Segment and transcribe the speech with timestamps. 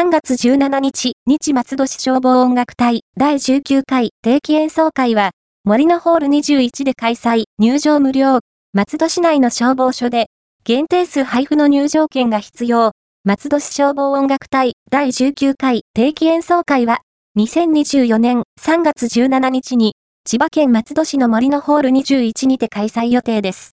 [0.00, 5.32] 3月17日、日松戸市消防音楽隊第19回定期演奏会は、
[5.64, 8.38] 森のホール21で開催、入場無料。
[8.72, 10.28] 松戸市内の消防署で、
[10.64, 12.92] 限定数配布の入場券が必要。
[13.24, 17.00] 松戸市消防音楽隊第19回定期演奏会は、
[17.36, 23.68] 2024年3月17日に、千葉県松戸市の森のホール21にて開催予定です。